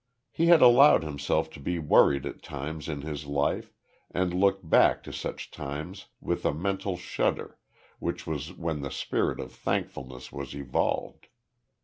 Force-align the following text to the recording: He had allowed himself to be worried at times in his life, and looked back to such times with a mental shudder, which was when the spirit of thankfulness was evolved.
He 0.31 0.47
had 0.47 0.63
allowed 0.63 1.03
himself 1.03 1.51
to 1.51 1.59
be 1.59 1.77
worried 1.77 2.25
at 2.25 2.41
times 2.41 2.89
in 2.89 3.01
his 3.03 3.27
life, 3.27 3.71
and 4.09 4.33
looked 4.33 4.67
back 4.67 5.03
to 5.03 5.13
such 5.13 5.51
times 5.51 6.07
with 6.19 6.43
a 6.43 6.55
mental 6.55 6.97
shudder, 6.97 7.59
which 7.99 8.25
was 8.25 8.51
when 8.51 8.81
the 8.81 8.89
spirit 8.89 9.39
of 9.39 9.51
thankfulness 9.51 10.31
was 10.31 10.55
evolved. 10.55 11.27